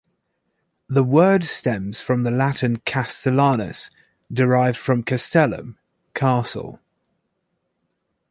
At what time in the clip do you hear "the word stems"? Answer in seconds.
0.89-2.01